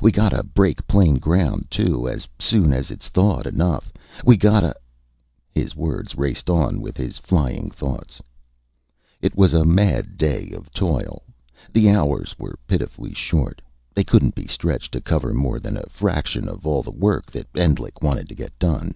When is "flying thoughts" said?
7.18-8.22